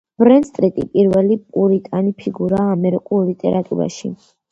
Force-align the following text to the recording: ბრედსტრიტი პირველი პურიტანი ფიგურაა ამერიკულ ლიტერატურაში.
ბრედსტრიტი 0.21 0.85
პირველი 0.93 1.35
პურიტანი 1.57 2.13
ფიგურაა 2.21 2.71
ამერიკულ 2.77 3.29
ლიტერატურაში. 3.29 4.11